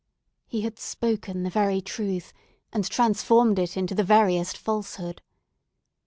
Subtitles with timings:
[0.47, 2.33] He had spoken the very truth,
[2.73, 5.21] and transformed it into the veriest falsehood.